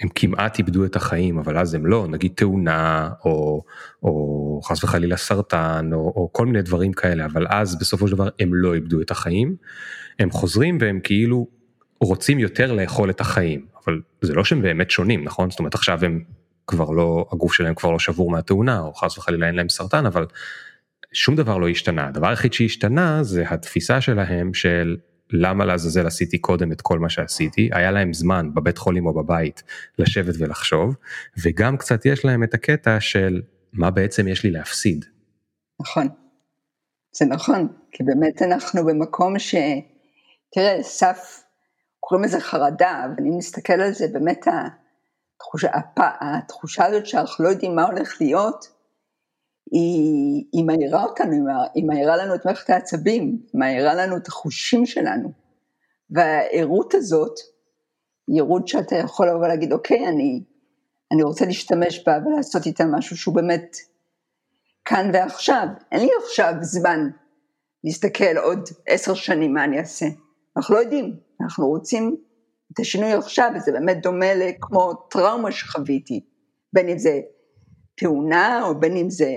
הם 0.00 0.08
כמעט 0.14 0.58
איבדו 0.58 0.84
את 0.84 0.96
החיים, 0.96 1.38
אבל 1.38 1.58
אז 1.58 1.74
הם 1.74 1.86
לא, 1.86 2.06
נגיד 2.08 2.32
תאונה, 2.34 3.10
או, 3.24 3.62
או 4.02 4.60
חס 4.64 4.84
וחלילה 4.84 5.16
סרטן, 5.16 5.90
או, 5.92 5.98
או 5.98 6.30
כל 6.32 6.46
מיני 6.46 6.62
דברים 6.62 6.92
כאלה, 6.92 7.24
אבל 7.24 7.46
אז 7.48 7.78
בסופו 7.78 8.08
של 8.08 8.14
דבר 8.14 8.28
הם 8.40 8.54
לא 8.54 8.74
איבדו 8.74 9.00
את 9.00 9.10
החיים, 9.10 9.56
הם 10.18 10.30
חוזרים 10.30 10.78
והם 10.80 11.00
כאילו 11.04 11.46
רוצים 12.00 12.38
יותר 12.38 12.72
לאכול 12.72 13.10
את 13.10 13.20
החיים, 13.20 13.66
אבל 13.84 14.00
זה 14.20 14.34
לא 14.34 14.44
שהם 14.44 14.62
באמת 14.62 14.90
שונים, 14.90 15.24
נכון? 15.24 15.50
זאת 15.50 15.58
אומרת 15.58 15.74
עכשיו 15.74 16.04
הם 16.04 16.22
כבר 16.66 16.90
לא, 16.90 17.26
הגוף 17.32 17.52
שלהם 17.52 17.74
כבר 17.74 17.90
לא 17.90 17.98
שבור 17.98 18.30
מהתאונה, 18.30 18.80
או 18.80 18.94
חס 18.94 19.18
וחלילה 19.18 19.46
אין 19.46 19.54
להם 19.54 19.68
סרטן, 19.68 20.06
אבל 20.06 20.26
שום 21.12 21.36
דבר 21.36 21.58
לא 21.58 21.68
השתנה, 21.68 22.06
הדבר 22.06 22.28
היחיד 22.28 22.52
שהשתנה 22.52 23.22
זה 23.22 23.44
התפיסה 23.48 24.00
שלהם 24.00 24.54
של 24.54 24.96
למה 25.30 25.64
לעזאזל 25.64 26.06
עשיתי 26.06 26.38
קודם 26.38 26.72
את 26.72 26.80
כל 26.80 26.98
מה 26.98 27.08
שעשיתי, 27.08 27.70
היה 27.72 27.90
להם 27.90 28.12
זמן 28.12 28.54
בבית 28.54 28.78
חולים 28.78 29.06
או 29.06 29.14
בבית 29.14 29.62
לשבת 29.98 30.34
ולחשוב, 30.38 30.96
וגם 31.42 31.76
קצת 31.76 32.06
יש 32.06 32.24
להם 32.24 32.42
את 32.42 32.54
הקטע 32.54 33.00
של 33.00 33.42
מה 33.72 33.90
בעצם 33.90 34.28
יש 34.28 34.44
לי 34.44 34.50
להפסיד. 34.50 35.04
נכון, 35.80 36.08
זה 37.12 37.24
נכון, 37.24 37.68
כי 37.90 38.04
באמת 38.04 38.42
אנחנו 38.42 38.86
במקום 38.86 39.38
ש... 39.38 39.54
תראה, 40.54 40.82
סף, 40.82 41.42
קוראים 42.00 42.24
לזה 42.24 42.40
חרדה, 42.40 43.06
אם 43.20 43.38
נסתכל 43.38 43.72
על 43.72 43.92
זה, 43.92 44.06
באמת 44.12 44.46
התחושה, 44.46 45.68
התחושה 45.96 46.86
הזאת 46.86 47.06
שאנחנו 47.06 47.44
לא 47.44 47.48
יודעים 47.48 47.76
מה 47.76 47.82
הולך 47.82 48.16
להיות, 48.20 48.81
היא, 49.70 50.44
היא 50.52 50.64
מאירה 50.64 51.04
אותנו, 51.04 51.46
היא 51.74 51.84
מאירה 51.84 52.16
לנו 52.16 52.34
את 52.34 52.44
מערכת 52.44 52.70
העצבים, 52.70 53.38
מאירה 53.54 53.94
לנו 53.94 54.16
את 54.16 54.26
החושים 54.28 54.86
שלנו. 54.86 55.32
והערות 56.10 56.94
הזאת, 56.94 57.34
היא 58.28 58.40
ערות 58.40 58.68
שאתה 58.68 58.96
יכול 58.96 59.28
לבוא 59.28 59.38
ולהגיד, 59.38 59.72
אוקיי, 59.72 60.08
אני, 60.08 60.44
אני 61.12 61.22
רוצה 61.22 61.44
להשתמש 61.44 62.04
בה 62.06 62.18
ולעשות 62.26 62.66
איתה 62.66 62.84
משהו 62.84 63.16
שהוא 63.16 63.34
באמת 63.34 63.76
כאן 64.84 65.10
ועכשיו. 65.12 65.66
אין 65.92 66.00
לי 66.00 66.10
עכשיו 66.24 66.52
זמן 66.60 67.08
להסתכל 67.84 68.36
עוד 68.36 68.68
עשר 68.88 69.14
שנים 69.14 69.54
מה 69.54 69.64
אני 69.64 69.78
אעשה. 69.78 70.06
אנחנו 70.56 70.74
לא 70.74 70.80
יודעים, 70.80 71.16
אנחנו 71.40 71.68
רוצים 71.68 72.16
את 72.72 72.80
השינוי 72.80 73.12
עכשיו, 73.12 73.50
וזה 73.56 73.72
באמת 73.72 74.02
דומה 74.02 74.34
לכמו 74.34 74.92
טראומה 75.10 75.52
שחוויתי, 75.52 76.20
בין 76.72 76.88
אם 76.88 76.98
זה 76.98 77.20
תאונה, 78.02 78.62
או 78.62 78.80
בין 78.80 78.96
אם 78.96 79.10
זה 79.10 79.36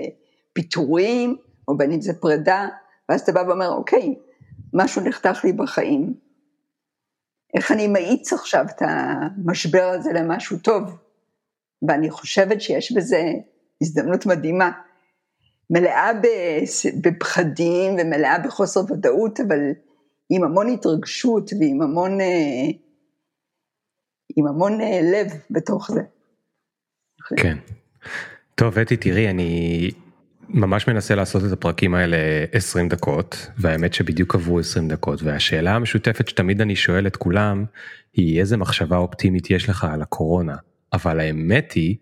פיטורים, 0.52 1.36
או 1.68 1.76
בין 1.76 1.92
אם 1.92 2.00
זה 2.00 2.20
פרידה, 2.20 2.68
ואז 3.08 3.20
אתה 3.20 3.32
בא 3.32 3.40
ואומר, 3.48 3.68
אוקיי, 3.68 4.14
משהו 4.74 5.02
נחתך 5.02 5.44
לי 5.44 5.52
בחיים, 5.52 6.14
איך 7.56 7.72
אני 7.72 7.88
מאיץ 7.88 8.32
עכשיו 8.32 8.64
את 8.70 8.82
המשבר 8.82 9.92
הזה 9.94 10.12
למשהו 10.12 10.58
טוב? 10.58 10.82
ואני 11.88 12.10
חושבת 12.10 12.60
שיש 12.60 12.92
בזה 12.92 13.22
הזדמנות 13.82 14.26
מדהימה, 14.26 14.70
מלאה 15.70 16.10
בפחדים 17.02 17.96
ומלאה 17.98 18.38
בחוסר 18.38 18.80
ודאות, 18.80 19.40
אבל 19.40 19.60
עם 20.30 20.44
המון 20.44 20.68
התרגשות 20.68 21.50
ועם 21.60 21.82
המון, 21.82 22.20
אה, 22.20 22.66
עם 24.36 24.46
המון 24.46 24.80
אה, 24.80 25.00
לב 25.02 25.26
בתוך 25.50 25.90
זה. 25.90 26.00
כן. 27.36 27.58
טוב, 28.58 28.78
אתי, 28.78 28.96
תראי, 28.96 29.30
אני 29.30 29.90
ממש 30.48 30.88
מנסה 30.88 31.14
לעשות 31.14 31.44
את 31.44 31.52
הפרקים 31.52 31.94
האלה 31.94 32.16
20 32.52 32.88
דקות, 32.88 33.50
והאמת 33.58 33.94
שבדיוק 33.94 34.34
עברו 34.34 34.60
20 34.60 34.88
דקות, 34.88 35.22
והשאלה 35.22 35.74
המשותפת 35.74 36.28
שתמיד 36.28 36.60
אני 36.60 36.76
שואל 36.76 37.06
את 37.06 37.16
כולם, 37.16 37.64
היא 38.12 38.40
איזה 38.40 38.56
מחשבה 38.56 38.96
אופטימית 38.96 39.50
יש 39.50 39.68
לך 39.68 39.84
על 39.84 40.02
הקורונה, 40.02 40.56
אבל 40.92 41.20
האמת 41.20 41.72
היא, 41.72 41.96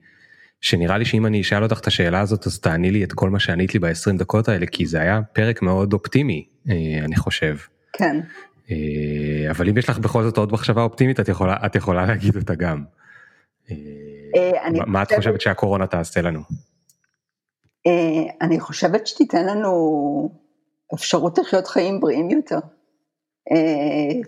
שנראה 0.61 0.99
לי 0.99 1.05
שאם 1.05 1.27
אני 1.27 1.41
אשאל 1.41 1.63
אותך 1.63 1.81
את 1.81 1.87
השאלה 1.87 2.21
הזאת 2.21 2.47
אז 2.47 2.61
תעני 2.61 2.91
לי 2.91 3.05
את 3.05 3.13
כל 3.13 3.31
מה 3.31 3.39
שענית 3.39 3.75
לי 3.75 3.81
ב-20 3.81 4.19
דקות 4.19 4.49
האלה 4.49 4.67
כי 4.67 4.87
זה 4.87 5.01
היה 5.01 5.21
פרק 5.33 5.63
מאוד 5.63 5.93
אופטימי 5.93 6.47
אה, 6.69 6.75
אני 7.05 7.17
חושב. 7.17 7.57
כן. 7.93 8.21
אה, 8.71 9.51
אבל 9.51 9.69
אם 9.69 9.79
יש 9.79 9.89
לך 9.89 9.99
בכל 9.99 10.23
זאת 10.23 10.37
עוד 10.37 10.53
מחשבה 10.53 10.83
אופטימית 10.83 11.21
את 11.21 11.29
יכולה 11.29 11.57
את 11.67 11.77
יכולה 11.77 12.07
להגיד 12.07 12.37
אותה 12.37 12.55
גם. 12.55 12.85
אה, 14.35 14.71
מה 14.87 15.03
את 15.03 15.13
חושבת 15.17 15.41
שהקורונה 15.41 15.87
תעשה 15.87 16.23
לנו? 16.23 16.41
אני 18.41 18.61
חושבת 18.61 19.07
שתיתן 19.07 19.47
לנו 19.47 19.71
אפשרות 20.95 21.39
לחיות 21.39 21.67
חיים 21.67 22.01
בריאים 22.01 22.31
יותר, 22.31 22.59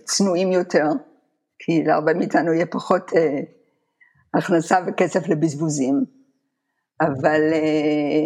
צנועים 0.05 0.51
יותר, 0.51 0.85
כי 1.59 1.83
להרבה 1.83 2.13
מאיתנו 2.13 2.53
יהיה 2.53 2.65
פחות 2.65 3.11
הכנסה 4.33 4.79
וכסף 4.87 5.27
לבזבוזים. 5.27 6.05
אבל 7.01 7.41
אה, 7.53 8.25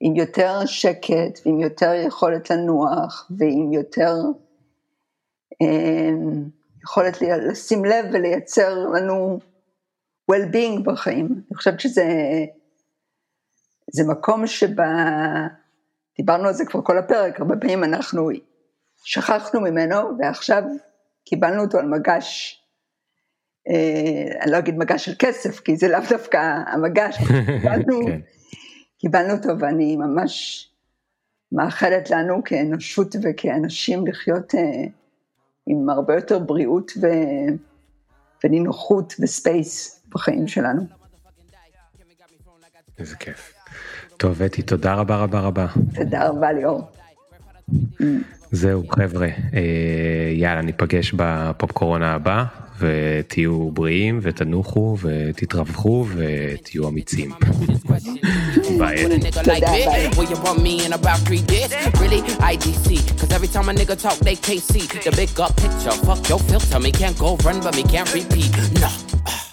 עם 0.00 0.16
יותר 0.16 0.66
שקט 0.66 1.40
ועם 1.46 1.60
יותר 1.60 1.92
יכולת 2.06 2.50
לנוח 2.50 3.30
ועם 3.38 3.72
יותר 3.72 4.14
אה, 5.62 6.10
יכולת 6.82 7.20
לשים 7.22 7.84
לב 7.84 8.04
ולייצר 8.12 8.78
לנו 8.78 9.38
well-being 10.32 10.82
בחיים. 10.84 11.26
אני 11.26 11.56
חושבת 11.56 11.80
שזה 11.80 12.04
זה 13.92 14.02
מקום 14.04 14.46
שבה, 14.46 14.86
דיברנו 16.16 16.48
על 16.48 16.54
זה 16.54 16.64
כבר 16.64 16.82
כל 16.82 16.98
הפרק, 16.98 17.40
הרבה 17.40 17.56
פעמים 17.56 17.84
אנחנו 17.84 18.28
שכחנו 19.04 19.60
ממנו 19.60 19.96
ועכשיו 20.18 20.62
קיבלנו 21.24 21.62
אותו 21.62 21.78
על 21.78 21.86
מגש 21.86 22.58
אה, 23.68 24.42
אני 24.42 24.50
לא 24.50 24.58
אגיד 24.58 24.78
מגש 24.78 25.04
של 25.04 25.14
כסף, 25.18 25.60
כי 25.60 25.76
זה 25.76 25.88
לאו 25.88 26.00
דווקא 26.08 26.62
המגש, 26.66 27.16
קיבלנו, 27.46 28.06
כן. 28.06 28.20
קיבלנו 28.98 29.32
אותו 29.32 29.58
ואני 29.58 29.96
ממש 29.96 30.64
מאחלת 31.52 32.10
לנו 32.10 32.44
כאנושות 32.44 33.16
וכאנשים 33.22 34.06
לחיות 34.06 34.54
אה, 34.54 34.60
עם 35.66 35.90
הרבה 35.90 36.14
יותר 36.14 36.38
בריאות 36.38 36.92
ו... 37.02 37.06
ונינוחות 38.44 39.14
וספייס 39.20 39.97
בחיים 40.14 40.48
שלנו. 40.48 40.86
איזה 42.98 43.16
כיף. 43.16 43.52
טוב, 44.16 44.42
אתי, 44.42 44.62
תודה 44.62 44.94
רבה 44.94 45.16
רבה 45.16 45.40
רבה. 45.40 45.66
תודה 45.94 46.28
רבה 46.28 46.52
ליאור. 46.52 46.90
זהו 48.52 48.88
חבר'ה, 48.88 49.26
אה, 49.26 50.30
יאללה 50.32 50.62
ניפגש 50.62 51.12
בפופ 51.16 51.72
קורונה 51.72 52.14
הבא 52.14 52.44
ותהיו 52.78 53.70
בריאים 53.70 54.18
ותנוחו 54.22 54.96
ותתרווחו 55.02 56.06
ותהיו 56.16 56.88
אמיצים. 56.88 57.30
ביי. 58.78 59.06
Nah. 68.74 69.47